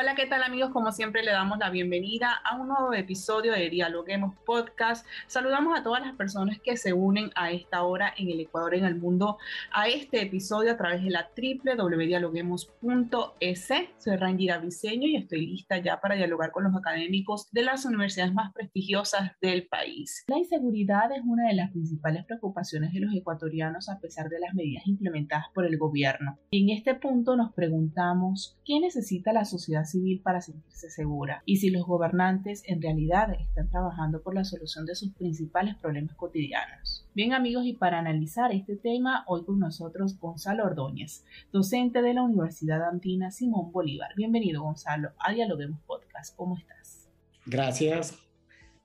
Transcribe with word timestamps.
Hola, 0.00 0.14
¿qué 0.14 0.24
tal 0.24 0.42
amigos? 0.42 0.70
Como 0.70 0.90
siempre 0.92 1.22
le 1.22 1.30
damos 1.30 1.58
la 1.58 1.68
bienvenida 1.68 2.32
a 2.32 2.56
un 2.56 2.68
nuevo 2.68 2.94
episodio 2.94 3.52
de 3.52 3.68
Dialoguemos 3.68 4.34
Podcast. 4.46 5.06
Saludamos 5.26 5.78
a 5.78 5.82
todas 5.82 6.00
las 6.00 6.16
personas 6.16 6.58
que 6.58 6.78
se 6.78 6.94
unen 6.94 7.30
a 7.34 7.50
esta 7.50 7.82
hora 7.82 8.14
en 8.16 8.30
el 8.30 8.40
Ecuador, 8.40 8.74
en 8.74 8.86
el 8.86 8.94
mundo, 8.94 9.36
a 9.70 9.88
este 9.88 10.22
episodio 10.22 10.72
a 10.72 10.78
través 10.78 11.04
de 11.04 11.10
la 11.10 11.28
www.dialoguemos.es. 11.36 13.68
Soy 13.98 14.16
Rangira 14.16 14.56
Briseño 14.56 15.06
y 15.06 15.16
estoy 15.16 15.44
lista 15.44 15.76
ya 15.76 16.00
para 16.00 16.14
dialogar 16.14 16.50
con 16.50 16.64
los 16.64 16.74
académicos 16.74 17.50
de 17.52 17.62
las 17.62 17.84
universidades 17.84 18.32
más 18.32 18.54
prestigiosas 18.54 19.32
del 19.42 19.66
país. 19.66 20.24
La 20.28 20.38
inseguridad 20.38 21.12
es 21.12 21.20
una 21.26 21.48
de 21.48 21.54
las 21.56 21.72
principales 21.72 22.24
preocupaciones 22.24 22.94
de 22.94 23.00
los 23.00 23.14
ecuatorianos 23.14 23.90
a 23.90 23.98
pesar 23.98 24.30
de 24.30 24.40
las 24.40 24.54
medidas 24.54 24.86
implementadas 24.86 25.48
por 25.52 25.66
el 25.66 25.76
gobierno. 25.76 26.38
Y 26.50 26.62
en 26.62 26.70
este 26.78 26.94
punto 26.94 27.36
nos 27.36 27.52
preguntamos, 27.52 28.56
¿qué 28.64 28.80
necesita 28.80 29.34
la 29.34 29.44
sociedad 29.44 29.84
civil 29.90 30.20
para 30.22 30.40
sentirse 30.40 30.90
segura? 30.90 31.42
Y 31.44 31.56
si 31.56 31.70
los 31.70 31.84
gobernantes 31.86 32.62
en 32.66 32.80
realidad 32.80 33.32
están 33.32 33.68
trabajando 33.68 34.22
por 34.22 34.34
la 34.34 34.44
solución 34.44 34.86
de 34.86 34.94
sus 34.94 35.12
principales 35.12 35.74
problemas 35.76 36.14
cotidianos. 36.16 37.06
Bien 37.14 37.32
amigos, 37.32 37.66
y 37.66 37.74
para 37.74 37.98
analizar 37.98 38.52
este 38.52 38.76
tema, 38.76 39.24
hoy 39.26 39.44
con 39.44 39.58
nosotros 39.58 40.18
Gonzalo 40.18 40.64
Ordóñez, 40.64 41.24
docente 41.52 42.02
de 42.02 42.14
la 42.14 42.22
Universidad 42.22 42.88
Andina 42.88 43.30
Simón 43.30 43.72
Bolívar. 43.72 44.10
Bienvenido 44.16 44.62
Gonzalo 44.62 45.10
a 45.18 45.32
Dialoguemos 45.32 45.80
Podcast. 45.80 46.36
¿Cómo 46.36 46.56
estás? 46.56 47.08
Gracias, 47.46 48.29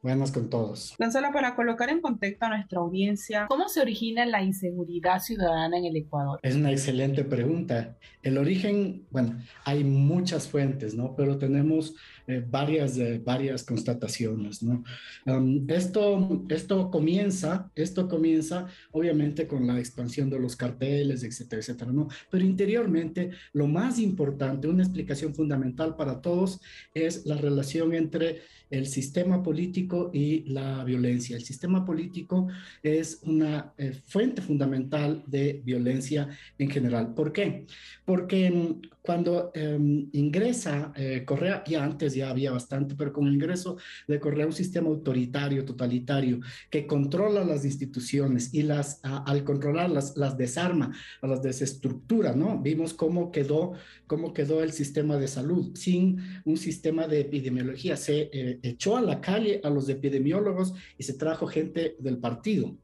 Buenas 0.06 0.32
con 0.32 0.52
todos. 0.52 0.94
Gonzalo, 1.00 1.32
para 1.34 1.56
colocar 1.56 1.90
en 1.90 2.00
contexto 2.00 2.46
a 2.46 2.50
nuestra 2.50 2.80
audiencia, 2.80 3.48
¿cómo 3.50 3.68
se 3.68 3.82
origina 3.82 4.24
la 4.28 4.44
inseguridad 4.44 5.20
ciudadana 5.20 5.80
en 5.80 5.86
el 5.86 5.96
Ecuador? 5.96 6.40
Es 6.44 6.54
una 6.56 6.72
excelente 6.72 7.24
pregunta. 7.24 7.98
El 8.22 8.38
origen, 8.38 9.08
bueno, 9.10 9.36
hay 9.64 9.84
muchas 9.84 10.48
fuentes, 10.48 10.94
¿no? 10.94 11.16
Pero 11.16 11.40
tenemos 11.40 11.96
eh, 12.28 12.46
varias, 12.48 13.00
eh, 13.00 13.20
varias 13.26 13.64
constataciones, 13.64 14.62
¿no? 14.62 14.84
Um, 15.26 15.66
esto, 15.68 16.46
esto 16.50 16.92
comienza, 16.92 17.72
esto 17.74 18.08
comienza 18.08 18.68
obviamente 18.92 19.48
con 19.48 19.66
la 19.66 19.80
expansión 19.80 20.30
de 20.30 20.40
los 20.40 20.56
carteles, 20.56 21.24
etcétera, 21.24 21.62
etcétera, 21.62 21.92
¿no? 21.92 22.10
Pero 22.30 22.46
interiormente, 22.46 23.32
lo 23.54 23.66
más 23.66 23.98
importante, 23.98 24.68
una 24.68 24.84
explicación 24.84 25.34
fundamental 25.34 25.96
para 25.96 26.22
todos 26.22 26.62
es 26.94 27.26
la 27.26 27.38
relación 27.38 27.96
entre 27.96 28.42
el 28.70 28.88
sistema 28.88 29.44
político 29.44 29.95
y 30.14 30.44
la 30.46 30.84
violencia. 30.84 31.36
El 31.36 31.44
sistema 31.44 31.86
político 31.86 32.48
es 32.82 33.22
una 33.24 33.74
eh, 33.78 33.94
fuente 34.06 34.42
fundamental 34.42 35.24
de 35.28 35.62
violencia 35.64 36.30
en 36.58 36.70
general. 36.70 37.14
¿Por 37.14 37.32
qué? 37.32 37.66
Porque 38.06 38.50
mm, 38.52 38.82
cuando 39.02 39.52
em, 39.54 40.10
ingresa 40.14 40.92
eh, 40.96 41.24
Correa, 41.26 41.64
y 41.68 41.76
antes 41.76 42.16
ya 42.16 42.30
había 42.32 42.52
bastante, 42.52 42.96
pero 42.96 43.14
con 43.14 43.28
el 43.28 43.36
ingreso 43.36 43.78
de 44.08 44.20
Correa, 44.20 44.48
un 44.48 44.54
sistema 44.54 44.90
autoritario, 44.90 45.64
totalitario, 45.64 46.40
que 46.70 46.88
controla 46.88 47.44
las 47.44 47.64
instituciones 47.66 48.54
y 48.54 48.64
las, 48.64 49.00
al 49.04 49.44
controlarlas, 49.44 50.18
las 50.18 50.38
desarma, 50.38 50.92
las 51.22 51.42
desestructura, 51.44 52.36
¿no? 52.36 52.60
Vimos 52.60 52.94
cómo 52.94 53.32
quedó, 53.32 53.74
cómo 54.08 54.34
quedó 54.34 54.64
el 54.64 54.72
sistema 54.72 55.18
de 55.18 55.28
salud 55.28 55.76
sin 55.76 56.18
un 56.44 56.58
sistema 56.58 57.08
de 57.08 57.22
epidemiología. 57.22 57.96
Se 57.98 58.30
eh, 58.34 58.60
echó 58.64 58.98
a 58.98 59.02
la 59.02 59.22
calle 59.22 59.62
a 59.64 59.70
los 59.70 59.85
epidemiólogos 59.90 60.74
y 60.98 61.04
se 61.04 61.14
trajo 61.14 61.48
gente 61.48 61.96
del 62.00 62.18
partido. 62.18 62.76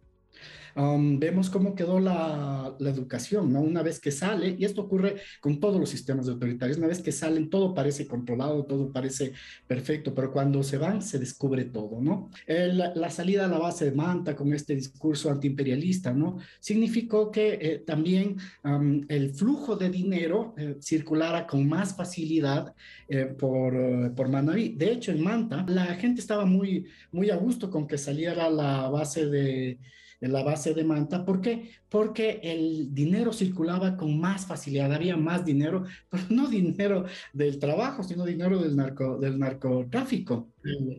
Um, 0.76 1.20
vemos 1.20 1.50
cómo 1.50 1.76
quedó 1.76 2.00
la, 2.00 2.76
la, 2.80 2.90
educación, 2.90 3.52
¿no? 3.52 3.62
Una 3.62 3.84
vez 3.84 4.00
que 4.00 4.12
sale, 4.12 4.56
y 4.58 4.66
esto 4.66 4.82
ocurre 4.82 5.18
con 5.40 5.60
todos 5.60 5.80
los 5.80 5.90
sistemas 5.90 6.28
autoritarios, 6.28 6.78
una 6.78 6.88
vez 6.88 7.02
que 7.02 7.12
salen 7.12 7.50
todo 7.50 7.74
parece 7.74 8.08
controlado, 8.08 8.66
todo 8.66 8.92
parece 8.92 9.34
perfecto, 9.68 10.14
pero 10.14 10.32
cuando 10.32 10.64
se 10.64 10.78
van 10.78 11.02
se 11.02 11.20
descubre 11.20 11.66
todo, 11.66 12.02
¿no? 12.02 12.30
la 12.48 13.10
salida 13.10 13.46
a 13.46 13.48
la 13.48 13.58
base 13.58 13.86
de 13.86 13.92
Manta 13.92 14.36
con 14.36 14.54
este 14.54 14.76
discurso 14.76 15.30
antiimperialista, 15.30 16.14
¿no? 16.14 16.38
Significó 16.60 17.32
que 17.32 17.58
eh, 17.62 17.84
también 17.86 18.38
um, 18.64 19.04
el 19.08 19.32
flujo 19.32 19.76
de 19.76 19.90
dinero 19.90 20.54
eh, 20.58 20.78
circulara 20.80 21.48
con 21.48 21.68
más 21.68 21.96
facilidad 21.96 22.74
eh, 23.08 23.26
por, 23.26 24.14
por 24.16 24.30
Manaví. 24.30 24.70
De 24.70 24.92
hecho, 24.92 25.12
en 25.12 25.24
Manta 25.24 25.66
la 25.68 25.86
gente 25.96 26.22
estaba 26.22 26.46
muy, 26.46 26.86
muy 27.12 27.30
a 27.30 27.36
gusto 27.36 27.70
con 27.70 27.88
que 27.88 27.98
saliera 27.98 28.50
la 28.50 28.90
base 28.90 29.28
de 29.28 29.78
en 30.22 30.32
la 30.32 30.44
base 30.44 30.74
de 30.74 30.84
Manta. 30.84 31.26
¿Por 31.26 31.42
qué? 31.42 31.72
Porque 31.90 32.40
el 32.44 32.94
dinero 32.94 33.34
circulaba 33.34 33.98
con 33.98 34.20
más 34.20 34.46
facilidad, 34.46 34.94
había 34.94 35.18
más 35.18 35.44
dinero, 35.44 35.84
pero 36.10 36.24
no 36.30 36.48
dinero 36.48 37.06
del 37.34 37.60
trabajo, 37.60 38.04
sino 38.04 38.24
dinero 38.24 38.62
del, 38.62 38.76
narco, 38.76 39.18
del 39.18 39.38
narcotráfico. 39.38 40.50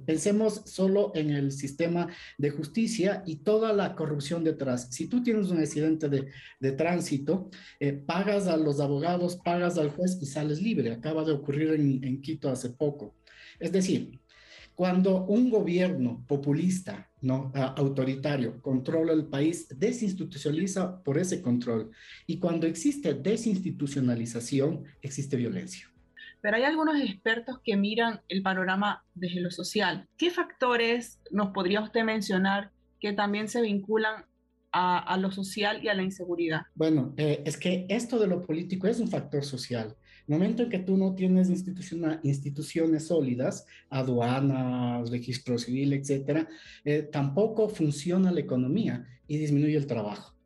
Pensemos 0.05 0.63
solo 0.67 1.13
en 1.15 1.31
el 1.31 1.53
sistema 1.53 2.09
de 2.37 2.51
justicia 2.51 3.23
y 3.25 3.37
toda 3.37 3.73
la 3.73 3.95
corrupción 3.95 4.43
detrás. 4.43 4.89
Si 4.91 5.07
tú 5.07 5.23
tienes 5.23 5.51
un 5.51 5.59
accidente 5.59 6.09
de, 6.09 6.27
de 6.59 6.73
tránsito, 6.73 7.49
eh, 7.79 7.93
pagas 7.93 8.49
a 8.49 8.57
los 8.57 8.81
abogados, 8.81 9.37
pagas 9.37 9.79
al 9.79 9.91
juez 9.91 10.19
y 10.21 10.27
sales 10.27 10.61
libre. 10.61 10.91
Acaba 10.91 11.25
de 11.25 11.33
ocurrir 11.33 11.71
en, 11.75 12.03
en 12.03 12.21
Quito 12.21 12.51
hace 12.51 12.71
poco. 12.71 13.15
Es 13.61 13.71
decir, 13.71 14.21
cuando 14.75 15.25
un 15.25 15.51
gobierno 15.51 16.25
populista, 16.27 17.11
no 17.21 17.53
autoritario, 17.55 18.61
controla 18.61 19.13
el 19.13 19.27
país, 19.27 19.69
desinstitucionaliza 19.79 21.03
por 21.03 21.19
ese 21.19 21.43
control. 21.43 21.91
Y 22.27 22.39
cuando 22.39 22.67
existe 22.67 23.15
desinstitucionalización, 23.15 24.85
existe 25.03 25.37
violencia. 25.37 25.89
Pero 26.41 26.57
hay 26.57 26.65
algunos 26.65 27.01
expertos 27.01 27.61
que 27.63 27.77
miran 27.77 28.21
el 28.29 28.43
panorama 28.43 29.05
desde 29.15 29.41
lo 29.41 29.51
social. 29.51 30.09
¿Qué 30.17 30.31
factores 30.31 31.21
nos 31.31 31.51
podría 31.51 31.81
usted 31.81 32.03
mencionar 32.03 32.73
que 32.99 33.13
también 33.13 33.49
se 33.49 33.61
vinculan 33.63 34.25
a, 34.73 35.17
lo 35.19 35.31
social 35.31 35.83
y 35.85 35.89
a 35.89 35.95
la 35.95 36.03
inseguridad? 36.03 36.63
Bueno, 36.75 37.15
eh, 37.17 37.43
es 37.45 37.57
que 37.57 37.87
esto 37.89 38.19
de 38.19 38.27
lo 38.27 38.43
político 38.43 38.87
es 38.87 39.01
un 39.01 39.09
factor 39.09 39.45
social. 39.45 39.97
El 40.27 40.35
momento 40.35 40.63
en 40.63 40.71
que 40.71 40.79
tú 40.79 40.97
no 40.97 41.15
tienes 41.15 41.51
instituciones 41.51 43.07
sólidas, 43.07 43.67
aduanas, 43.91 45.11
registro 45.11 45.59
civil, 45.59 45.93
etcétera, 45.93 46.49
eh, 46.85 47.03
tampoco 47.03 47.69
funciona 47.69 48.31
la 48.31 48.41
economía 48.41 49.05
y 49.27 49.39
disminuye 49.39 49.77
el 49.77 49.87
trabajo. 49.87 50.37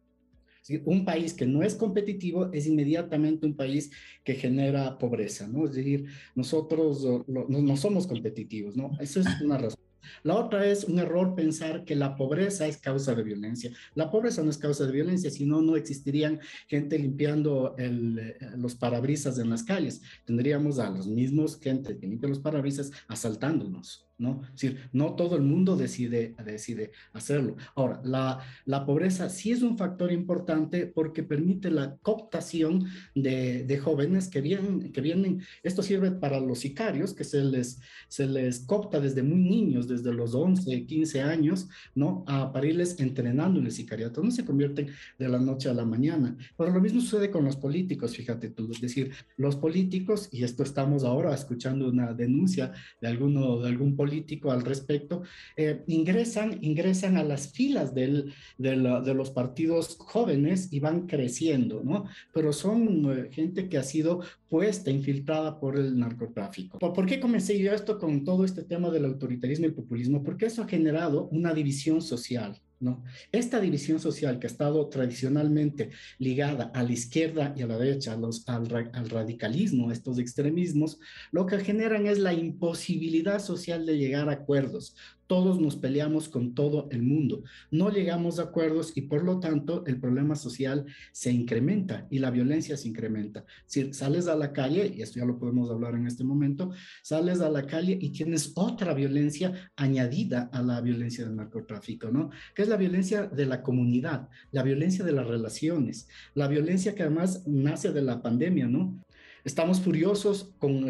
Un 0.84 1.04
país 1.04 1.32
que 1.32 1.46
no 1.46 1.62
es 1.62 1.76
competitivo 1.76 2.52
es 2.52 2.66
inmediatamente 2.66 3.46
un 3.46 3.54
país 3.54 3.90
que 4.24 4.34
genera 4.34 4.98
pobreza, 4.98 5.46
¿no? 5.46 5.66
Es 5.66 5.76
decir, 5.76 6.06
nosotros 6.34 7.06
no, 7.28 7.76
somos 7.76 8.08
competitivos, 8.08 8.76
¿no? 8.76 8.90
Eso 8.98 9.20
es 9.20 9.26
una 9.40 9.58
razón. 9.58 9.85
La 10.22 10.34
otra 10.34 10.66
es 10.66 10.84
un 10.84 10.98
error 10.98 11.34
pensar 11.34 11.84
que 11.84 11.94
la 11.94 12.16
pobreza 12.16 12.66
es 12.66 12.78
causa 12.78 13.14
de 13.14 13.22
violencia. 13.22 13.70
La 13.94 14.10
pobreza 14.10 14.42
no 14.42 14.50
es 14.50 14.58
causa 14.58 14.86
de 14.86 14.92
violencia, 14.92 15.30
sino 15.30 15.62
no 15.62 15.76
existirían 15.76 16.40
gente 16.66 16.98
limpiando 16.98 17.74
eh, 17.78 18.36
los 18.56 18.74
parabrisas 18.74 19.38
en 19.38 19.50
las 19.50 19.62
calles. 19.62 20.02
Tendríamos 20.24 20.78
a 20.78 20.90
los 20.90 21.06
mismos 21.06 21.58
gente 21.60 21.98
que 21.98 22.06
limpia 22.06 22.28
los 22.28 22.40
parabrisas 22.40 22.92
asaltándonos. 23.08 24.06
¿no? 24.18 24.42
Es 24.44 24.60
decir, 24.60 24.88
no 24.92 25.14
todo 25.14 25.36
el 25.36 25.42
mundo 25.42 25.76
decide, 25.76 26.34
decide 26.44 26.92
hacerlo. 27.12 27.56
Ahora, 27.74 28.00
la, 28.04 28.40
la 28.64 28.86
pobreza 28.86 29.28
sí 29.28 29.52
es 29.52 29.62
un 29.62 29.76
factor 29.76 30.12
importante 30.12 30.86
porque 30.86 31.22
permite 31.22 31.70
la 31.70 31.96
cooptación 31.98 32.86
de, 33.14 33.64
de, 33.64 33.78
jóvenes 33.78 34.28
que 34.28 34.40
vienen, 34.40 34.92
que 34.92 35.00
vienen, 35.00 35.42
esto 35.62 35.82
sirve 35.82 36.10
para 36.12 36.40
los 36.40 36.60
sicarios, 36.60 37.12
que 37.12 37.24
se 37.24 37.44
les, 37.44 37.80
se 38.08 38.26
les 38.26 38.60
copta 38.60 39.00
desde 39.00 39.22
muy 39.22 39.38
niños, 39.38 39.86
desde 39.86 39.95
los 40.02 40.34
11, 40.34 40.86
15 40.86 41.22
años, 41.22 41.68
¿no? 41.94 42.24
A, 42.26 42.52
para 42.52 42.66
irles 42.66 42.98
entrenando 42.98 43.60
en 43.60 43.66
el 43.66 43.72
sicariato, 43.72 44.22
no 44.22 44.30
se 44.30 44.44
convierten 44.44 44.88
de 45.18 45.28
la 45.28 45.38
noche 45.38 45.68
a 45.68 45.74
la 45.74 45.84
mañana. 45.84 46.36
Pero 46.56 46.70
lo 46.70 46.80
mismo 46.80 47.00
sucede 47.00 47.30
con 47.30 47.44
los 47.44 47.56
políticos, 47.56 48.16
fíjate 48.16 48.50
tú, 48.50 48.70
es 48.70 48.80
decir, 48.80 49.12
los 49.36 49.56
políticos, 49.56 50.28
y 50.32 50.44
esto 50.44 50.62
estamos 50.62 51.04
ahora 51.04 51.34
escuchando 51.34 51.88
una 51.88 52.12
denuncia 52.12 52.72
de, 53.00 53.08
alguno, 53.08 53.60
de 53.60 53.68
algún 53.68 53.96
político, 53.96 54.50
al 54.50 54.62
respecto, 54.62 55.22
eh, 55.56 55.82
ingresan, 55.86 56.58
ingresan 56.62 57.16
a 57.16 57.24
las 57.24 57.52
filas 57.52 57.94
del, 57.94 58.32
de 58.58 59.14
los 59.14 59.30
partidos 59.30 59.96
jóvenes 59.98 60.72
y 60.72 60.80
van 60.80 61.06
creciendo, 61.06 61.82
¿no? 61.84 62.04
Pero 62.32 62.52
son 62.52 63.10
eh, 63.10 63.28
gente 63.32 63.68
que 63.68 63.78
ha 63.78 63.82
sido 63.82 64.20
puesta, 64.48 64.90
infiltrada 64.90 65.58
por 65.58 65.78
el 65.78 65.98
narcotráfico. 65.98 66.78
¿Por, 66.78 66.92
¿Por 66.92 67.06
qué 67.06 67.20
comencé 67.20 67.58
yo 67.58 67.72
esto 67.72 67.98
con 67.98 68.24
todo 68.24 68.44
este 68.44 68.62
tema 68.62 68.90
del 68.90 69.04
autoritarismo 69.04 69.66
y 69.66 69.70
populismo? 69.76 70.24
Porque 70.24 70.46
eso 70.46 70.62
ha 70.62 70.68
generado 70.68 71.28
una 71.28 71.54
división 71.54 72.02
social. 72.02 72.60
¿no? 72.78 73.02
Esta 73.32 73.60
división 73.60 74.00
social 74.00 74.38
que 74.38 74.46
ha 74.46 74.50
estado 74.50 74.88
tradicionalmente 74.88 75.90
ligada 76.18 76.70
a 76.74 76.82
la 76.82 76.92
izquierda 76.92 77.54
y 77.56 77.62
a 77.62 77.66
la 77.66 77.78
derecha, 77.78 78.12
al, 78.12 78.90
al, 78.92 79.10
radicalismo, 79.10 79.90
estos 79.90 80.18
extremismos, 80.18 80.98
lo 81.32 81.46
que 81.46 81.58
generan 81.60 82.06
es 82.06 82.18
la 82.18 82.34
imposibilidad 82.34 83.40
social 83.40 83.86
de 83.86 83.96
llegar 83.96 84.28
a 84.28 84.32
acuerdos, 84.32 84.94
todos 85.26 85.60
nos 85.60 85.76
peleamos 85.76 86.28
con 86.28 86.54
todo 86.54 86.88
el 86.90 87.02
mundo, 87.02 87.42
no 87.70 87.90
llegamos 87.90 88.38
a 88.38 88.44
acuerdos 88.44 88.92
y 88.94 89.02
por 89.02 89.24
lo 89.24 89.40
tanto 89.40 89.84
el 89.86 89.98
problema 89.98 90.36
social 90.36 90.86
se 91.12 91.32
incrementa 91.32 92.06
y 92.10 92.18
la 92.18 92.30
violencia 92.30 92.76
se 92.76 92.88
incrementa. 92.88 93.44
Si 93.66 93.92
sales 93.92 94.28
a 94.28 94.36
la 94.36 94.52
calle, 94.52 94.92
y 94.96 95.02
esto 95.02 95.18
ya 95.18 95.26
lo 95.26 95.38
podemos 95.38 95.70
hablar 95.70 95.94
en 95.94 96.06
este 96.06 96.24
momento, 96.24 96.70
sales 97.02 97.40
a 97.40 97.50
la 97.50 97.66
calle 97.66 97.98
y 98.00 98.10
tienes 98.10 98.52
otra 98.54 98.94
violencia 98.94 99.70
añadida 99.76 100.48
a 100.52 100.62
la 100.62 100.80
violencia 100.80 101.24
del 101.24 101.36
narcotráfico, 101.36 102.10
¿no? 102.10 102.30
Que 102.54 102.62
es 102.62 102.68
la 102.68 102.76
violencia 102.76 103.26
de 103.26 103.46
la 103.46 103.62
comunidad, 103.62 104.28
la 104.52 104.62
violencia 104.62 105.04
de 105.04 105.12
las 105.12 105.26
relaciones, 105.26 106.08
la 106.34 106.48
violencia 106.48 106.94
que 106.94 107.02
además 107.02 107.46
nace 107.46 107.92
de 107.92 108.02
la 108.02 108.22
pandemia, 108.22 108.66
¿no? 108.66 108.96
Estamos 109.44 109.80
furiosos 109.80 110.54
con, 110.58 110.84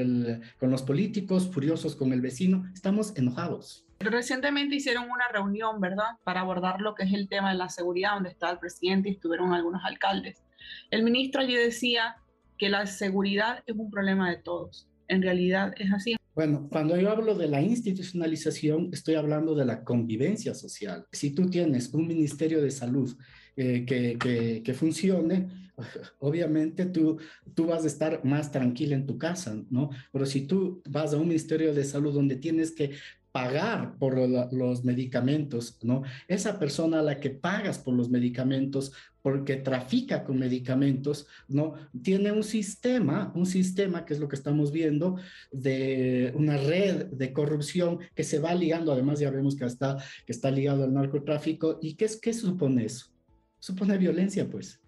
los 0.61 0.83
políticos, 0.83 1.51
furiosos 1.53 1.95
con 1.95 2.13
el 2.13 2.23
vecino, 2.23 2.65
estamos 2.75 3.15
enojados 3.17 3.86
Recientemente 3.99 4.77
hicieron 4.77 5.05
una 5.05 5.29
reunión, 5.33 5.81
¿verdad?, 5.81 6.17
para 6.25 6.41
abordar 6.41 6.81
lo 6.81 6.95
que 6.95 7.05
es 7.05 7.13
el 7.13 7.29
tema 7.29 7.51
de 7.51 7.59
la 7.59 7.69
seguridad, 7.69 8.15
donde 8.15 8.31
está 8.31 8.51
el 8.51 8.59
presidente 8.59 9.09
y 9.09 9.13
estuvieron 9.13 9.53
algunos 9.53 9.85
alcaldes. 9.85 10.43
El 10.91 11.03
ministro 11.03 11.41
allí 11.41 11.55
decía 11.55 12.17
que 12.59 12.69
la 12.69 12.87
seguridad 12.87 13.63
es 13.67 13.75
un 13.77 13.91
problema 13.91 14.31
de 14.31 14.37
todos. 14.37 14.89
En 15.09 15.23
realidad 15.23 15.73
es 15.79 15.93
así. 15.93 16.17
Bueno, 16.35 16.69
cuando 16.71 16.99
yo 17.01 17.11
hablo 17.11 17.35
de 17.35 17.49
la 17.49 17.63
institucionalización, 17.63 18.91
estoy 18.93 19.15
hablando 19.15 19.55
de 19.55 19.65
la 19.65 19.85
convivencia 19.85 20.55
social. 20.55 21.07
Si 21.11 21.31
tú 21.31 21.49
tienes 21.49 21.95
un 21.95 22.07
Ministerio 22.07 22.61
de 22.61 22.71
Salud 22.71 23.17
eh, 23.57 23.87
que, 23.87 24.75
funcione, 24.75 25.49
obviamente 26.19 26.85
tú, 26.85 27.19
tú 27.55 27.67
vas 27.67 27.85
a 27.85 27.87
estar 27.87 28.23
más 28.25 28.53
tranquila 28.53 28.95
en 28.95 29.07
tu 29.07 29.17
casa, 29.17 29.57
¿no? 29.71 29.89
Pero 30.13 30.27
si 30.27 30.43
tú 30.43 30.83
vas 30.91 31.15
a 31.15 31.17
un 31.17 31.29
Ministerio 31.29 31.73
de 31.73 31.85
Salud 31.85 32.13
donde 32.13 32.37
tienes 32.37 32.73
que 32.73 32.91
pagar 33.37 33.99
por 33.99 34.17
los 34.51 34.83
medicamentos, 34.83 35.79
¿no? 35.83 36.05
Esa 36.27 36.59
persona 36.59 37.01
a 37.01 37.03
la 37.03 37.21
que 37.21 37.29
pagas 37.29 37.79
por 37.79 37.93
los 37.93 38.09
medicamentos 38.09 38.93
porque 39.21 39.57
trafica 39.57 40.25
con 40.25 40.39
medicamentos, 40.39 41.27
¿no? 41.47 41.75
Tiene 42.03 42.33
un 42.33 42.43
sistema, 42.43 43.31
un 43.35 43.45
sistema 43.45 44.07
que 44.07 44.15
es 44.15 44.21
lo 44.21 44.27
que 44.27 44.37
estamos 44.37 44.73
viendo, 44.73 45.17
de 45.53 46.33
una 46.35 46.57
red 46.57 47.09
de 47.09 47.35
corrupción 47.35 47.99
que 48.15 48.25
se 48.25 48.39
va 48.39 48.55
ligando, 48.55 48.91
además 48.91 49.21
ya 49.21 49.31
vemos 49.31 49.55
que 49.55 49.67
está, 49.67 49.99
que 50.25 50.33
está 50.33 50.51
ligado 50.51 50.85
al 50.85 50.95
narcotráfico. 50.95 51.79
¿Y 51.83 51.93
qué, 51.95 52.09
qué 52.23 52.33
supone 52.33 52.87
eso? 52.87 53.13
Supone 53.59 53.99
violencia, 53.99 54.49
pues. 54.49 54.81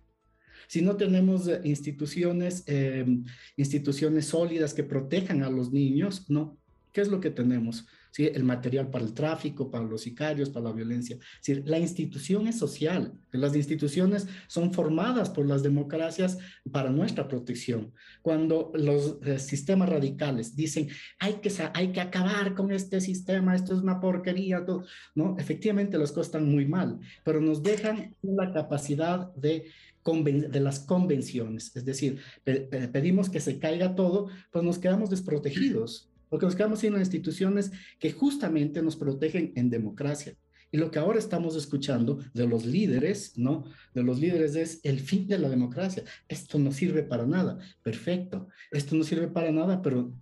Si 0.69 0.81
no 0.81 0.97
tenemos 0.97 1.49
eh, 1.49 1.61
instituciones, 1.65 2.65
eh, 2.67 3.05
instituciones 3.59 4.25
sólidas 4.25 4.73
que 4.73 4.85
protejan 4.85 5.43
a 5.43 5.51
los 5.51 5.71
niños, 5.71 6.31
¿no? 6.31 6.57
¿Qué 6.93 7.01
es 7.01 7.09
lo 7.09 7.21
que 7.21 7.31
tenemos? 7.31 7.87
¿sí? 8.11 8.27
el 8.27 8.45
material 8.45 8.91
para 8.91 9.05
el 9.05 9.13
tráfico, 9.13 9.71
para 9.71 9.85
los 9.85 10.03
sicarios, 10.03 10.51
para 10.51 10.67
la 10.67 10.73
violencia. 10.73 11.19
Decir, 11.39 11.63
la 11.67 11.79
institución 11.79 12.47
es 12.47 12.59
social, 12.59 13.13
las 13.33 13.55
instituciones 13.55 14.27
son 14.47 14.73
formadas 14.73 15.31
por 15.31 15.47
las 15.47 15.63
democracias 15.63 16.39
para 16.71 16.91
nuestra 16.91 17.29
protección. 17.29 17.93
Cuando 18.23 18.73
los 18.75 19.19
eh, 19.25 19.39
sistemas 19.39 19.89
radicales 19.89 20.57
dicen, 20.57 20.89
hay 21.19 21.35
que, 21.35 21.53
hay 21.75 21.93
que 21.93 22.01
acabar 22.01 22.55
con 22.55 22.73
este 22.73 23.01
sistema, 23.01 23.55
esto 23.55 23.75
es 23.75 23.83
una 23.83 24.01
porquería, 24.01 24.65
todo, 24.65 24.85
¿no? 25.15 25.37
Efectivamente 25.39 25.99
las 25.99 26.11
cosas 26.11 26.27
están 26.27 26.51
muy 26.51 26.67
mal, 26.67 26.99
pero 27.25 27.41
nos 27.41 27.63
dejan 27.63 28.15
la 28.23 28.53
capacidad 28.53 29.33
de 29.35 29.67
de 30.09 30.61
las 30.61 30.81
convenciones, 30.81 31.77
es 31.77 31.85
decir, 31.85 32.19
pedimos 32.43 33.29
que 33.29 33.41
se 33.41 33.59
caiga 33.59 33.95
todo, 33.95 34.29
pues 34.51 34.65
nos 34.65 34.79
quedamos 34.79 35.11
desprotegidos 35.11 36.09
porque 36.29 36.47
nos 36.47 36.57
quedamos 36.57 36.81
sin 36.81 36.97
instituciones 36.97 37.73
que 37.99 38.13
justamente 38.13 38.83
nos 38.83 38.97
protegen 38.97 39.53
en 39.57 39.71
democracia. 39.71 40.35
Y 40.71 40.77
lo 40.77 40.91
que 40.91 40.99
ahora 40.99 41.19
estamos 41.19 41.57
escuchando 41.57 42.19
de 42.35 42.47
los 42.47 42.67
líderes, 42.67 43.39
¿no? 43.39 43.65
De 43.95 44.03
los 44.03 44.21
líderes 44.21 44.55
es 44.55 44.81
el 44.85 45.01
fin 45.01 45.27
de 45.27 45.39
la 45.39 45.49
democracia. 45.49 46.03
Esto 46.29 46.59
no 46.59 46.73
sirve 46.73 47.03
para 47.03 47.27
nada. 47.27 47.59
Perfecto. 47.83 48.49
Esto 48.71 48.95
no 48.95 49.05
sirve 49.05 49.29
para 49.29 49.51
nada, 49.51 49.81
pero 49.81 50.13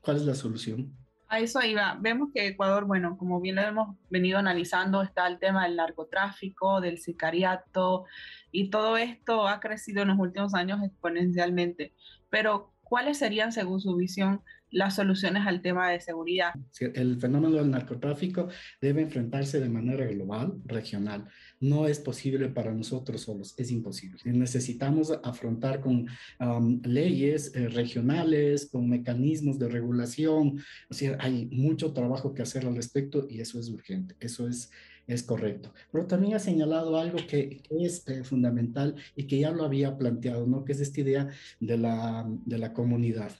¿cuál 0.00 0.16
es 0.16 0.24
la 0.24 0.34
solución? 0.34 0.92
A 1.28 1.40
eso 1.40 1.60
va. 1.76 1.96
Vemos 2.00 2.30
que 2.34 2.48
Ecuador, 2.48 2.84
bueno, 2.84 3.16
como 3.16 3.40
bien 3.40 3.56
lo 3.56 3.62
hemos 3.62 3.96
venido 4.10 4.38
analizando, 4.38 5.02
está 5.02 5.26
el 5.26 5.38
tema 5.38 5.64
del 5.64 5.76
narcotráfico, 5.76 6.80
del 6.80 6.98
sicariato, 6.98 8.04
y 8.50 8.70
todo 8.70 8.96
esto 8.96 9.48
ha 9.48 9.60
crecido 9.60 10.02
en 10.02 10.08
los 10.08 10.18
últimos 10.18 10.54
años 10.54 10.82
exponencialmente. 10.84 11.92
Pero, 12.30 12.72
¿cuáles 12.82 13.18
serían, 13.18 13.52
según 13.52 13.80
su 13.80 13.96
visión, 13.96 14.42
las 14.74 14.96
soluciones 14.96 15.46
al 15.46 15.62
tema 15.62 15.90
de 15.90 16.00
seguridad. 16.00 16.52
El 16.80 17.16
fenómeno 17.18 17.56
del 17.56 17.70
narcotráfico 17.70 18.48
debe 18.80 19.02
enfrentarse 19.02 19.60
de 19.60 19.68
manera 19.68 20.04
global, 20.06 20.54
regional. 20.66 21.26
No 21.60 21.86
es 21.86 22.00
posible 22.00 22.48
para 22.48 22.72
nosotros 22.72 23.22
solos, 23.22 23.54
es 23.56 23.70
imposible. 23.70 24.18
Necesitamos 24.24 25.12
afrontar 25.22 25.80
con 25.80 26.08
um, 26.40 26.82
leyes 26.84 27.54
eh, 27.54 27.68
regionales, 27.68 28.68
con 28.70 28.88
mecanismos 28.88 29.58
de 29.58 29.68
regulación. 29.68 30.60
O 30.90 30.94
sea, 30.94 31.16
hay 31.20 31.46
mucho 31.46 31.92
trabajo 31.92 32.34
que 32.34 32.42
hacer 32.42 32.66
al 32.66 32.76
respecto 32.76 33.26
y 33.30 33.40
eso 33.40 33.60
es 33.60 33.68
urgente, 33.68 34.16
eso 34.18 34.48
es, 34.48 34.70
es 35.06 35.22
correcto. 35.22 35.72
Pero 35.92 36.06
también 36.06 36.34
ha 36.34 36.40
señalado 36.40 36.98
algo 36.98 37.18
que, 37.28 37.62
es 37.70 38.06
eh, 38.08 38.24
fundamental 38.24 38.96
y 39.14 39.26
que 39.28 39.38
ya 39.38 39.52
lo 39.52 39.64
había 39.64 39.96
planteado, 39.96 40.46
¿no? 40.46 40.64
Que 40.64 40.72
es 40.72 40.80
esta 40.80 41.00
idea 41.00 41.28
de 41.60 41.78
la, 41.78 42.26
de 42.44 42.58
la 42.58 42.72
comunidad. 42.72 43.30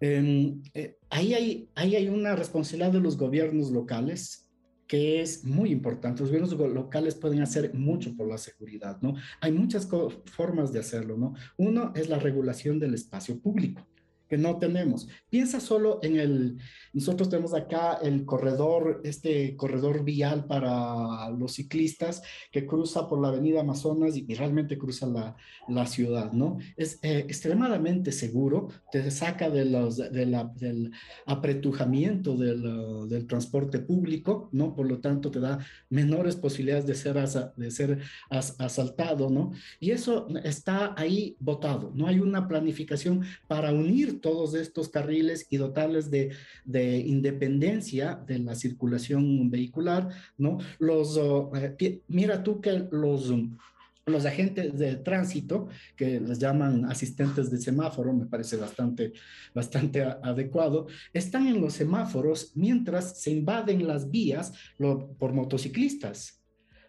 Em, 0.00 0.62
eh, 0.74 0.96
ahí, 1.10 1.34
hay, 1.34 1.68
ahí 1.74 1.96
hay 1.96 2.08
una 2.08 2.34
responsabilidad 2.34 2.92
de 2.92 3.00
los 3.00 3.16
gobiernos 3.16 3.70
locales 3.70 4.46
que 4.86 5.20
es 5.20 5.44
muy 5.44 5.70
importante. 5.70 6.20
Los 6.20 6.30
gobiernos 6.30 6.74
locales 6.74 7.14
pueden 7.14 7.42
hacer 7.42 7.74
mucho 7.74 8.16
por 8.16 8.26
la 8.26 8.38
seguridad, 8.38 8.98
¿no? 9.02 9.14
Hay 9.40 9.52
muchas 9.52 9.88
formas 10.24 10.72
de 10.72 10.80
hacerlo, 10.80 11.16
¿no? 11.16 11.34
Uno 11.58 11.92
es 11.94 12.08
la 12.08 12.18
regulación 12.18 12.80
del 12.80 12.94
espacio 12.94 13.38
público 13.38 13.86
que 14.30 14.38
no 14.38 14.58
tenemos. 14.58 15.08
Piensa 15.28 15.58
solo 15.58 15.98
en 16.02 16.16
el, 16.16 16.58
nosotros 16.92 17.28
tenemos 17.28 17.52
acá 17.52 17.98
el 18.00 18.24
corredor, 18.24 19.00
este 19.02 19.56
corredor 19.56 20.04
vial 20.04 20.44
para 20.46 21.28
los 21.30 21.54
ciclistas 21.54 22.22
que 22.52 22.64
cruza 22.64 23.08
por 23.08 23.20
la 23.20 23.28
avenida 23.28 23.60
Amazonas 23.60 24.16
y, 24.16 24.30
realmente 24.32 24.78
cruza 24.78 25.06
la, 25.06 25.36
la, 25.68 25.84
ciudad, 25.86 26.30
¿no? 26.32 26.58
Es 26.76 27.00
eh, 27.02 27.24
extremadamente 27.28 28.12
seguro, 28.12 28.68
te 28.92 29.10
saca 29.10 29.50
de 29.50 29.64
los, 29.64 29.96
de 29.96 30.24
la, 30.24 30.44
del 30.44 30.92
apretujamiento 31.26 32.36
del, 32.36 33.08
del, 33.08 33.26
transporte 33.26 33.80
público, 33.80 34.48
¿no? 34.52 34.76
Por 34.76 34.86
lo 34.86 35.00
tanto, 35.00 35.32
te 35.32 35.40
da 35.40 35.58
menores 35.88 36.36
posibilidades 36.36 36.86
de 36.86 36.94
ser, 36.94 37.16
de 37.56 37.70
ser 37.72 37.98
asaltado, 38.30 39.28
¿no? 39.28 39.50
Y 39.80 39.90
eso 39.90 40.28
está 40.44 40.94
ahí 40.96 41.36
votado, 41.40 41.90
no 41.96 42.06
hay 42.06 42.20
una 42.20 42.46
planificación 42.46 43.22
para 43.48 43.72
unir 43.72 44.19
todos 44.20 44.54
estos 44.54 44.88
carriles 44.88 45.46
y 45.50 45.56
dotarles 45.56 46.10
de, 46.10 46.32
de 46.64 46.98
independencia 46.98 48.14
de 48.26 48.38
la 48.38 48.54
circulación 48.54 49.50
vehicular, 49.50 50.08
¿no? 50.38 50.58
Los, 50.78 51.16
oh, 51.16 51.50
eh, 51.56 52.02
mira 52.08 52.42
tú 52.42 52.60
que 52.60 52.86
los 52.90 53.32
los 54.06 54.26
agentes 54.26 54.76
de 54.78 54.96
tránsito, 54.96 55.68
que 55.96 56.20
les 56.20 56.38
llaman 56.38 56.84
asistentes 56.84 57.50
de 57.50 57.58
semáforo, 57.58 58.12
me 58.12 58.26
parece 58.26 58.56
bastante, 58.56 59.12
bastante 59.54 60.02
adecuado, 60.02 60.86
están 61.12 61.46
en 61.46 61.60
los 61.60 61.74
semáforos 61.74 62.52
mientras 62.54 63.20
se 63.20 63.30
invaden 63.30 63.86
las 63.86 64.10
vías 64.10 64.52
por 64.76 65.32
motociclistas, 65.32 66.42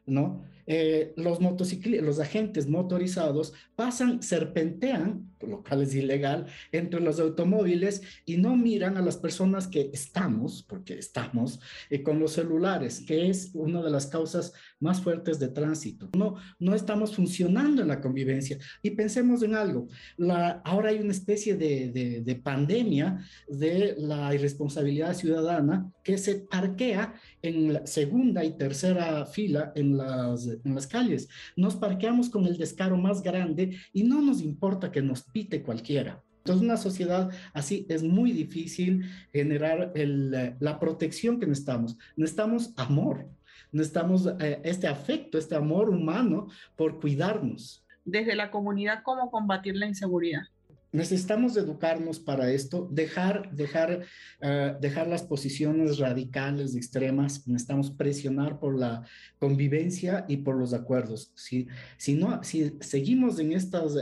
¿no? 0.05 0.43
Eh, 0.73 1.11
los 1.17 1.41
los 1.41 2.19
agentes 2.21 2.65
motorizados 2.69 3.51
pasan, 3.75 4.23
serpentean, 4.23 5.29
lo 5.41 5.63
cual 5.63 5.81
es 5.81 5.93
ilegal, 5.93 6.45
entre 6.71 7.01
los 7.01 7.19
automóviles 7.19 8.01
y 8.25 8.37
no 8.37 8.55
miran 8.55 8.95
a 8.95 9.01
las 9.01 9.17
personas 9.17 9.67
que 9.67 9.89
estamos, 9.91 10.63
porque 10.63 10.93
estamos, 10.93 11.59
eh, 11.89 12.03
con 12.03 12.19
los 12.19 12.31
celulares, 12.31 13.03
que 13.05 13.29
es 13.29 13.51
una 13.53 13.81
de 13.81 13.89
las 13.89 14.07
causas 14.07 14.53
más 14.79 15.01
fuertes 15.01 15.39
de 15.39 15.49
tránsito. 15.49 16.09
No, 16.15 16.35
no 16.57 16.73
estamos 16.73 17.17
funcionando 17.17 17.81
en 17.81 17.89
la 17.89 17.99
convivencia. 17.99 18.57
Y 18.81 18.91
pensemos 18.91 19.43
en 19.43 19.55
algo, 19.55 19.89
la, 20.15 20.61
ahora 20.63 20.91
hay 20.91 20.99
una 20.99 21.11
especie 21.11 21.57
de, 21.57 21.89
de, 21.89 22.21
de 22.21 22.35
pandemia 22.35 23.19
de 23.49 23.95
la 23.97 24.33
irresponsabilidad 24.33 25.15
ciudadana 25.15 25.91
que 26.01 26.17
se 26.17 26.35
parquea 26.35 27.13
en 27.41 27.73
la 27.73 27.85
segunda 27.85 28.45
y 28.45 28.55
tercera 28.57 29.25
fila 29.25 29.73
en 29.75 29.97
las, 29.97 30.47
en 30.63 30.75
las 30.75 30.87
calles. 30.87 31.27
Nos 31.55 31.75
parqueamos 31.75 32.29
con 32.29 32.45
el 32.45 32.57
descaro 32.57 32.97
más 32.97 33.21
grande 33.21 33.77
y 33.93 34.03
no 34.03 34.21
nos 34.21 34.41
importa 34.41 34.91
que 34.91 35.01
nos 35.01 35.23
pite 35.23 35.61
cualquiera. 35.63 36.23
Entonces, 36.37 36.63
una 36.63 36.77
sociedad 36.77 37.29
así 37.53 37.85
es 37.87 38.01
muy 38.01 38.31
difícil 38.31 39.05
generar 39.31 39.91
el, 39.93 40.55
la 40.59 40.79
protección 40.79 41.39
que 41.39 41.45
necesitamos. 41.45 41.97
Necesitamos 42.15 42.73
amor, 42.77 43.27
necesitamos 43.71 44.27
eh, 44.39 44.59
este 44.63 44.87
afecto, 44.87 45.37
este 45.37 45.55
amor 45.55 45.89
humano 45.89 46.47
por 46.75 46.99
cuidarnos. 46.99 47.85
Desde 48.05 48.35
la 48.35 48.49
comunidad, 48.49 49.03
¿cómo 49.03 49.29
combatir 49.29 49.75
la 49.75 49.85
inseguridad? 49.85 50.41
Necesitamos 50.91 51.55
educarnos 51.57 52.19
para 52.19 52.51
esto, 52.51 52.87
dejar, 52.91 53.53
dejar, 53.55 54.05
uh, 54.41 54.79
dejar 54.79 55.07
las 55.07 55.23
posiciones 55.23 55.97
radicales, 55.97 56.75
extremas, 56.75 57.47
necesitamos 57.47 57.91
presionar 57.91 58.59
por 58.59 58.77
la 58.77 59.05
convivencia 59.39 60.25
y 60.27 60.37
por 60.37 60.57
los 60.57 60.73
acuerdos. 60.73 61.31
Si, 61.35 61.67
si, 61.97 62.15
no, 62.15 62.43
si 62.43 62.73
seguimos 62.81 63.39
en, 63.39 63.53
estas, 63.53 63.93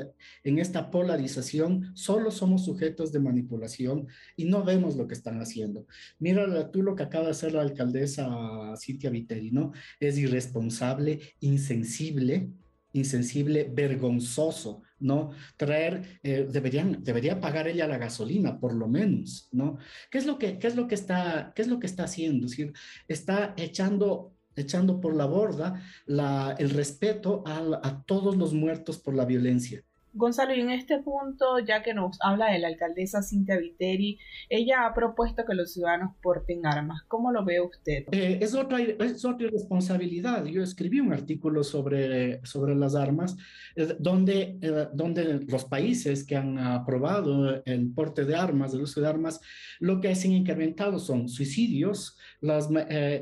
en 0.44 0.60
esta 0.60 0.90
polarización, 0.92 1.92
solo 1.96 2.32
somos 2.32 2.66
sujetos 2.66 3.12
de 3.12 3.20
manipulación 3.20 4.08
y 4.36 4.46
no 4.46 4.64
vemos 4.64 4.96
lo 4.96 5.08
que 5.08 5.14
están 5.14 5.42
haciendo. 5.42 5.86
Mira 6.18 6.72
tú 6.72 6.82
lo 6.82 6.96
que 6.96 7.04
acaba 7.04 7.26
de 7.26 7.32
hacer 7.32 7.54
la 7.54 7.62
alcaldesa 7.62 8.74
Cintia 8.78 9.10
Viteri, 9.10 9.52
¿no? 9.52 9.72
Es 10.00 10.18
irresponsable, 10.18 11.20
insensible, 11.40 12.50
insensible, 12.94 13.70
vergonzoso, 13.72 14.82
¿no? 15.00 15.32
Traer, 15.58 16.20
eh, 16.24 16.48
deberían, 16.50 17.04
debería 17.04 17.40
pagar 17.40 17.68
ella 17.68 17.88
la 17.88 17.98
gasolina, 17.98 18.60
por 18.60 18.74
lo 18.74 18.88
menos, 18.88 19.48
¿no? 19.52 19.78
¿Qué 20.10 20.18
es 20.18 20.26
lo 20.26 20.38
que, 20.38 20.60
qué 20.60 20.68
es 20.68 20.76
lo 20.76 20.88
que, 20.88 20.96
está, 20.96 21.54
qué 21.56 21.62
es 21.62 21.68
lo 21.68 21.80
que 21.80 21.88
está 21.88 22.04
haciendo? 22.04 22.48
Es 22.48 22.58
está 23.08 23.54
echando 23.58 24.34
echando 24.56 25.00
por 25.00 25.16
la 25.16 25.26
borda 25.26 25.82
la, 26.06 26.56
el 26.60 26.72
respeto 26.72 27.44
a, 27.46 27.80
a 27.82 28.04
todos 28.04 28.36
los 28.36 28.54
muertos 28.54 28.98
por 28.98 29.16
la 29.16 29.24
violencia. 29.24 29.84
Gonzalo, 30.14 30.56
y 30.56 30.62
en 30.62 30.72
este 30.72 31.00
punto, 31.00 31.60
ya 31.60 31.84
que 31.84 31.94
nos 31.94 32.18
habla 32.22 32.52
de 32.52 32.60
la 32.60 32.68
alcaldesa 32.68 33.22
Cintia 33.22 33.58
Viteri, 33.58 34.18
ella 34.50 34.86
ha 34.86 34.94
propuesto 34.94 35.46
que 35.46 35.54
los 35.54 35.74
ciudadanos 35.74 36.16
porten 36.22 36.66
armas. 36.66 37.04
¿Cómo 37.08 37.32
lo 37.32 37.46
ve 37.46 37.62
usted? 37.62 38.06
Eh, 38.12 38.40
es, 38.42 38.56
otra, 38.56 38.82
es 38.82 39.24
otra 39.24 39.48
responsabilidad. 39.50 40.46
Yo 40.46 40.64
escribí 40.64 41.00
un 41.00 41.14
artículo 41.14 41.64
sobre, 41.64 42.44
sobre 42.46 42.76
las 42.76 42.96
armas, 42.96 43.38
eh, 43.76 43.96
donde, 44.00 44.58
eh, 44.62 44.88
donde 44.94 45.46
los 45.48 45.66
países 45.66 46.24
que 46.24 46.36
han 46.36 46.58
aprobado 46.58 47.62
el 47.66 47.92
porte 47.94 48.26
de 48.26 48.36
armas, 48.36 48.74
el 48.74 48.82
uso 48.82 49.02
de 49.02 49.08
armas, 49.08 49.40
lo 49.80 50.02
que 50.02 50.16
se 50.16 50.28
han 50.28 50.34
incrementado 50.34 51.00
son 51.00 51.30
suicidios. 51.30 52.18
Las, 52.42 52.70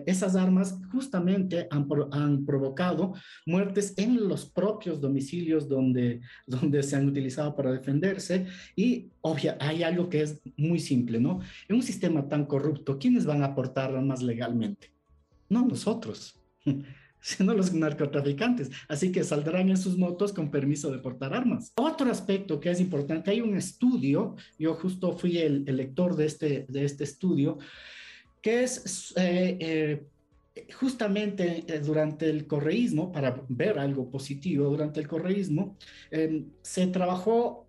esas 0.06 0.36
armas 0.36 0.80
justamente 0.92 1.68
han, 1.70 1.88
han 2.12 2.46
provocado 2.46 3.14
muertes 3.46 3.94
en 3.98 4.28
los 4.28 4.46
propios 4.46 5.02
domicilios 5.02 5.68
donde, 5.68 6.22
donde 6.46 6.77
se 6.84 6.96
han 6.96 7.08
utilizado 7.08 7.56
para 7.56 7.72
defenderse 7.72 8.46
y 8.76 9.08
obvia, 9.22 9.58
hay 9.60 9.84
algo 9.84 10.10
que 10.10 10.22
es 10.22 10.42
muy 10.56 10.80
simple, 10.80 11.20
¿no? 11.20 11.40
En 11.68 11.76
un 11.76 11.84
sistema 11.84 12.28
tan 12.28 12.46
corrupto, 12.46 12.98
¿quiénes 12.98 13.26
van 13.26 13.44
a 13.44 13.48
aportar 13.48 13.96
armas 13.96 14.22
legalmente? 14.22 14.92
No 15.50 15.66
nosotros, 15.66 16.40
sino 17.22 17.54
los 17.54 17.74
narcotraficantes. 17.74 18.70
Así 18.88 19.12
que 19.12 19.24
saldrán 19.24 19.70
en 19.70 19.78
sus 19.78 19.98
motos 19.98 20.34
con 20.34 20.52
permiso 20.52 20.92
de 20.92 21.00
portar 21.00 21.34
armas. 21.34 21.74
Otro 21.76 22.10
aspecto 22.10 22.60
que 22.60 22.72
es 22.72 22.80
importante, 22.80 23.32
hay 23.32 23.42
un 23.42 23.56
estudio, 23.56 24.36
yo 24.58 24.76
justo 24.76 25.18
fui 25.18 25.38
el, 25.38 25.66
lector 25.66 26.16
de 26.16 26.26
este, 26.26 26.66
de 26.70 26.86
este 26.86 27.04
estudio, 27.04 27.58
que 28.42 28.64
es... 28.64 29.14
Eh, 29.18 29.58
eh, 29.60 30.08
justamente 30.80 31.64
eh, 31.68 31.80
durante 31.80 32.30
el 32.30 32.48
correísmo, 32.48 33.12
para 33.12 33.44
ver 33.50 33.80
algo 33.80 34.10
positivo, 34.10 34.70
durante 34.70 35.00
el 35.00 35.08
correísmo, 35.08 35.78
em, 36.12 36.52
se 36.62 36.88
trabajó, 36.88 37.68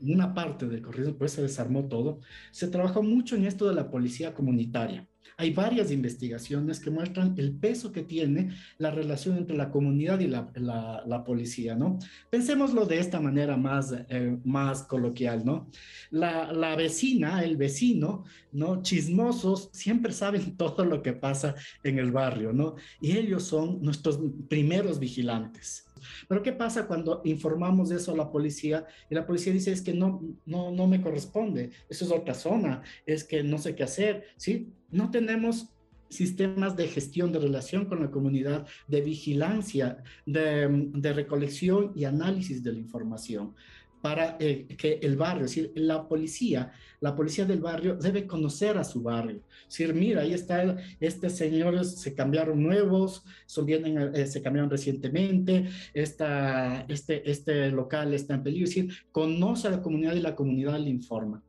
una 0.00 0.34
parte 0.34 0.66
del 0.66 0.82
correísmo, 0.82 1.16
pues 1.16 1.32
se 1.32 1.42
desarmó 1.42 1.88
todo, 1.88 2.20
se 2.52 2.68
trabajó 2.68 3.02
mucho 3.02 3.36
en 3.36 3.46
esto 3.46 3.68
de 3.68 3.74
la 3.74 3.90
policía 3.90 4.34
comunitaria. 4.34 5.09
Hay 5.36 5.52
varias 5.52 5.90
investigaciones 5.90 6.80
que 6.80 6.90
muestran 6.90 7.34
el 7.38 7.52
peso 7.52 7.92
que 7.92 8.02
tiene 8.02 8.50
la 8.78 8.90
relación 8.90 9.38
entre 9.38 9.56
la 9.56 9.70
comunidad 9.70 10.20
y 10.20 10.26
la, 10.26 11.24
policía, 11.24 11.74
¿no? 11.74 11.98
Pensémoslo 12.30 12.86
de 12.86 12.98
esta 12.98 13.20
manera 13.20 13.56
más, 13.56 13.94
eh, 14.08 14.36
más 14.44 14.82
coloquial, 14.82 15.44
¿no? 15.44 15.70
La, 16.10 16.52
la 16.52 16.76
vecina, 16.76 17.42
el 17.42 17.56
vecino, 17.56 18.24
¿no? 18.52 18.82
Chismosos, 18.82 19.70
siempre 19.72 20.12
saben 20.12 20.56
todo 20.56 20.84
lo 20.84 21.02
que 21.02 21.12
pasa 21.12 21.54
en 21.82 21.98
el 21.98 22.10
barrio, 22.10 22.52
¿no? 22.52 22.76
Y 23.00 23.16
ellos 23.16 23.44
son 23.44 23.82
nuestros 23.82 24.18
primeros 24.48 24.98
vigilantes. 24.98 25.89
Pero 26.28 26.42
¿qué 26.42 26.52
pasa 26.52 26.86
cuando 26.86 27.22
informamos 27.24 27.90
eso 27.90 28.12
a 28.12 28.16
la 28.16 28.30
policía 28.30 28.86
y 29.08 29.14
la 29.14 29.26
policía 29.26 29.52
dice 29.52 29.72
es 29.72 29.82
que 29.82 29.92
no, 29.92 30.22
no, 30.46 30.70
no 30.70 30.86
me 30.86 31.00
corresponde, 31.00 31.70
eso 31.88 32.04
es 32.04 32.12
otra 32.12 32.34
zona, 32.34 32.82
es 33.06 33.24
que 33.24 33.42
no 33.42 33.58
sé 33.58 33.74
qué 33.74 33.82
hacer, 33.82 34.24
¿sí? 34.36 34.72
No 34.90 35.10
tenemos 35.10 35.68
sistemas 36.08 36.76
de 36.76 36.88
gestión 36.88 37.32
de 37.32 37.38
relación 37.38 37.86
con 37.86 38.00
la 38.00 38.10
comunidad, 38.10 38.66
de 38.88 39.00
vigilancia, 39.00 40.02
de, 40.26 40.68
de 40.92 41.12
recolección 41.12 41.92
y 41.94 42.04
análisis 42.04 42.62
de 42.62 42.72
la 42.72 42.78
información 42.78 43.54
para 44.00 44.38
que 44.38 44.98
el 45.02 45.16
barrio, 45.16 45.44
es 45.44 45.54
decir, 45.54 45.72
la 45.74 46.08
policía, 46.08 46.72
la 47.00 47.14
policía 47.14 47.44
del 47.44 47.60
barrio 47.60 47.96
debe 47.96 48.26
conocer 48.26 48.78
a 48.78 48.84
su 48.84 49.02
barrio. 49.02 49.42
Es 49.62 49.78
decir, 49.78 49.94
mira, 49.94 50.22
ahí 50.22 50.32
está, 50.32 50.76
estos 51.00 51.32
señores 51.32 51.96
se 52.00 52.14
cambiaron 52.14 52.62
nuevos, 52.62 53.24
son, 53.46 53.66
vienen, 53.66 54.14
eh, 54.14 54.26
se 54.26 54.42
cambiaron 54.42 54.70
recientemente, 54.70 55.68
esta, 55.94 56.82
este, 56.88 57.30
este 57.30 57.70
local 57.70 58.14
está 58.14 58.34
en 58.34 58.42
peligro. 58.42 58.64
Es 58.64 58.74
decir, 58.74 58.94
conoce 59.12 59.68
a 59.68 59.72
la 59.72 59.82
comunidad 59.82 60.14
y 60.14 60.20
la 60.20 60.36
comunidad 60.36 60.78
le 60.78 60.90
informa. 60.90 61.42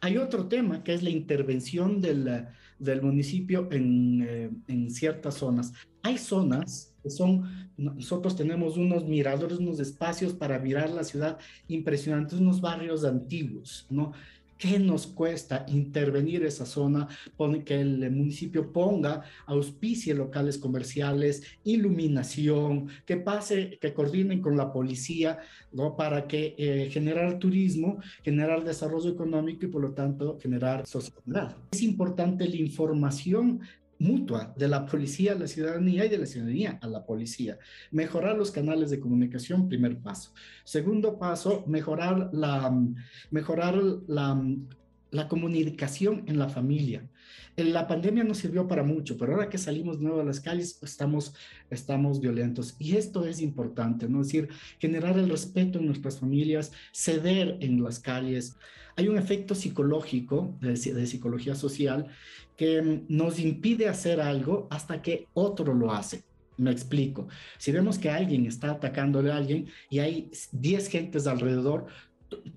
Hay 0.00 0.18
otro 0.18 0.46
tema 0.46 0.84
que 0.84 0.94
es 0.94 1.02
la 1.02 1.10
intervención 1.10 2.00
del, 2.00 2.46
del 2.78 3.02
municipio 3.02 3.68
en, 3.72 4.26
eh, 4.28 4.50
en 4.68 4.90
ciertas 4.90 5.34
zonas. 5.34 5.72
Hay 6.02 6.18
zonas 6.18 6.94
son, 7.10 7.70
nosotros 7.76 8.36
tenemos 8.36 8.76
unos 8.76 9.04
miradores, 9.06 9.58
unos 9.58 9.80
espacios 9.80 10.32
para 10.32 10.58
mirar 10.58 10.90
la 10.90 11.04
ciudad 11.04 11.38
impresionantes, 11.68 12.38
unos 12.38 12.60
barrios 12.60 13.04
antiguos, 13.04 13.86
¿no? 13.90 14.12
¿Qué 14.58 14.78
nos 14.78 15.06
cuesta 15.06 15.66
intervenir 15.68 16.42
esa 16.44 16.64
zona? 16.64 17.08
Que 17.64 17.80
el 17.80 18.10
municipio 18.10 18.72
ponga, 18.72 19.22
auspicie 19.44 20.14
locales 20.14 20.56
comerciales, 20.56 21.42
iluminación, 21.64 22.88
que 23.04 23.18
pase, 23.18 23.78
que 23.78 23.92
coordinen 23.92 24.40
con 24.40 24.56
la 24.56 24.72
policía, 24.72 25.38
¿no? 25.72 25.94
Para 25.94 26.26
que 26.26 26.54
eh, 26.56 26.88
generar 26.90 27.38
turismo, 27.38 27.98
generar 28.22 28.64
desarrollo 28.64 29.10
económico 29.10 29.66
y 29.66 29.68
por 29.68 29.82
lo 29.82 29.92
tanto 29.92 30.38
generar 30.40 30.86
sociedad. 30.86 31.54
Es 31.72 31.82
importante 31.82 32.48
la 32.48 32.56
información 32.56 33.60
mutua 33.98 34.52
de 34.56 34.68
la 34.68 34.86
policía 34.86 35.32
a 35.32 35.36
la 35.36 35.46
ciudadanía 35.46 36.04
y 36.04 36.08
de 36.08 36.18
la 36.18 36.26
ciudadanía 36.26 36.78
a 36.82 36.86
la 36.86 37.04
policía. 37.04 37.58
Mejorar 37.90 38.36
los 38.36 38.50
canales 38.50 38.90
de 38.90 39.00
comunicación, 39.00 39.68
primer 39.68 39.98
paso. 39.98 40.32
Segundo 40.64 41.18
paso, 41.18 41.64
mejorar 41.66 42.30
la, 42.32 42.74
mejorar 43.30 43.74
la, 44.06 44.40
la 45.10 45.28
comunicación 45.28 46.24
en 46.26 46.38
la 46.38 46.48
familia. 46.48 47.08
La 47.56 47.86
pandemia 47.86 48.22
nos 48.22 48.38
sirvió 48.38 48.68
para 48.68 48.82
mucho, 48.82 49.16
pero 49.16 49.32
ahora 49.32 49.48
que 49.48 49.56
salimos 49.56 49.98
nuevo 49.98 50.20
a 50.20 50.24
las 50.24 50.40
calles, 50.40 50.78
estamos, 50.82 51.34
estamos 51.70 52.20
violentos. 52.20 52.76
Y 52.78 52.96
esto 52.96 53.26
es 53.26 53.40
importante, 53.40 54.08
¿no? 54.08 54.20
Es 54.20 54.28
decir, 54.28 54.48
generar 54.78 55.18
el 55.18 55.30
respeto 55.30 55.78
en 55.78 55.86
nuestras 55.86 56.20
familias, 56.20 56.72
ceder 56.92 57.56
en 57.60 57.82
las 57.82 57.98
calles. 57.98 58.56
Hay 58.96 59.08
un 59.08 59.16
efecto 59.16 59.54
psicológico, 59.54 60.54
de, 60.60 60.74
de 60.74 61.06
psicología 61.06 61.54
social, 61.54 62.08
que 62.56 63.04
nos 63.08 63.38
impide 63.38 63.88
hacer 63.88 64.20
algo 64.20 64.66
hasta 64.70 65.00
que 65.00 65.26
otro 65.32 65.72
lo 65.72 65.92
hace. 65.92 66.24
Me 66.58 66.70
explico. 66.70 67.28
Si 67.58 67.70
vemos 67.72 67.98
que 67.98 68.10
alguien 68.10 68.46
está 68.46 68.70
atacándole 68.72 69.30
a 69.30 69.36
alguien 69.36 69.66
y 69.90 69.98
hay 69.98 70.30
10 70.52 70.88
gentes 70.88 71.26
alrededor, 71.26 71.86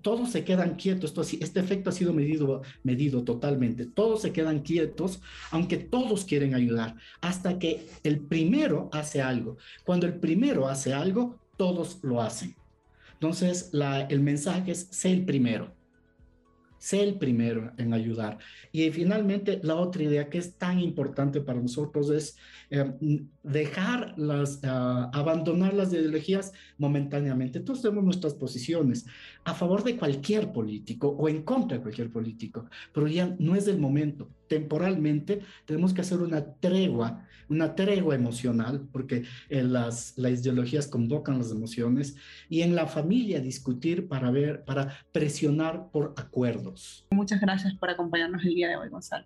todos 0.01 0.31
se 0.31 0.43
quedan 0.43 0.75
quietos, 0.75 1.11
esto, 1.11 1.21
este 1.21 1.59
efecto 1.59 1.89
ha 1.89 1.93
sido 1.93 2.13
medido, 2.13 2.61
medido 2.83 3.23
totalmente, 3.23 3.85
todos 3.85 4.21
se 4.21 4.31
quedan 4.31 4.59
quietos, 4.59 5.21
aunque 5.51 5.77
todos 5.77 6.25
quieren 6.25 6.55
ayudar, 6.55 6.95
hasta 7.21 7.59
que 7.59 7.85
el 8.03 8.19
primero 8.19 8.89
hace 8.91 9.21
algo. 9.21 9.57
Cuando 9.85 10.07
el 10.07 10.15
primero 10.15 10.67
hace 10.67 10.93
algo, 10.93 11.37
todos 11.57 11.99
lo 12.01 12.21
hacen. 12.21 12.55
Entonces, 13.13 13.69
la, 13.73 14.01
el 14.01 14.21
mensaje 14.21 14.71
es, 14.71 14.87
sé 14.91 15.11
el 15.11 15.25
primero 15.25 15.78
sé 16.79 17.03
el 17.03 17.19
primero 17.19 17.71
en 17.77 17.93
ayudar. 17.93 18.39
Y 18.71 18.89
finalmente, 18.91 19.59
la 19.63 19.75
otra 19.75 20.03
idea 20.03 20.29
que 20.29 20.39
es 20.39 20.55
tan 20.55 20.79
importante 20.79 21.41
para 21.41 21.61
nosotros 21.61 22.09
es 22.09 22.37
eh, 22.71 22.91
dejar 23.43 24.17
las, 24.17 24.59
ah, 24.63 25.11
abandonar 25.13 25.73
las 25.73 25.93
ideologías 25.93 26.51
momentáneamente. 26.77 27.59
Todos 27.59 27.81
tenemos 27.81 28.03
nuestras 28.03 28.33
posiciones 28.33 29.05
a 29.43 29.53
favor 29.53 29.83
de 29.83 29.97
cualquier 29.97 30.51
político 30.51 31.09
o 31.09 31.29
en 31.29 31.43
contra 31.43 31.77
de 31.77 31.83
cualquier 31.83 32.11
político, 32.11 32.69
pero 32.93 33.07
ya 33.07 33.35
no 33.37 33.55
es 33.55 33.67
el 33.67 33.77
momento. 33.77 34.29
Temporalmente 34.49 35.41
tenemos 35.65 35.93
que 35.93 36.01
hacer 36.01 36.19
una 36.19 36.53
tregua, 36.55 37.25
una 37.47 37.75
tregua 37.75 38.15
emocional, 38.15 38.89
porque 38.91 39.23
eh, 39.47 39.63
las, 39.63 40.17
las 40.17 40.41
ideologías 40.41 40.87
convocan 40.87 41.37
las 41.37 41.51
emociones, 41.51 42.15
y 42.49 42.63
en 42.63 42.75
la 42.75 42.87
familia 42.87 43.39
discutir 43.39 44.07
para 44.07 44.31
ver, 44.31 44.65
para 44.65 44.97
presionar 45.11 45.89
por 45.91 46.13
acuerdos. 46.17 47.07
Muchas 47.11 47.39
gracias 47.39 47.75
por 47.75 47.89
acompañarnos 47.89 48.43
el 48.43 48.55
día 48.55 48.69
de 48.69 48.75
hoy, 48.75 48.89
Gonzalo. 48.89 49.25